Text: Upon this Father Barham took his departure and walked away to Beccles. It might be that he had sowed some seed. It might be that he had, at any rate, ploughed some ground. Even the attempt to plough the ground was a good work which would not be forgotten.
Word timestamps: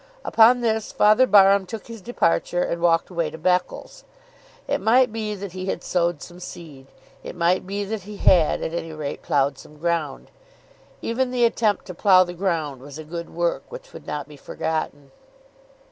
Upon 0.25 0.61
this 0.61 0.91
Father 0.91 1.27
Barham 1.27 1.67
took 1.67 1.85
his 1.85 2.01
departure 2.01 2.63
and 2.63 2.81
walked 2.81 3.11
away 3.11 3.29
to 3.29 3.37
Beccles. 3.37 4.03
It 4.67 4.81
might 4.81 5.11
be 5.13 5.35
that 5.35 5.51
he 5.51 5.67
had 5.67 5.83
sowed 5.83 6.23
some 6.23 6.39
seed. 6.39 6.87
It 7.21 7.35
might 7.35 7.67
be 7.67 7.83
that 7.85 8.01
he 8.01 8.17
had, 8.17 8.63
at 8.63 8.73
any 8.73 8.93
rate, 8.93 9.21
ploughed 9.21 9.59
some 9.59 9.77
ground. 9.77 10.31
Even 11.03 11.29
the 11.29 11.45
attempt 11.45 11.85
to 11.85 11.93
plough 11.93 12.23
the 12.23 12.33
ground 12.33 12.81
was 12.81 12.97
a 12.97 13.03
good 13.03 13.29
work 13.29 13.61
which 13.71 13.93
would 13.93 14.07
not 14.07 14.27
be 14.27 14.37
forgotten. 14.37 15.11